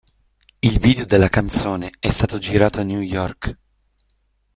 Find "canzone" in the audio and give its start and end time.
1.29-1.91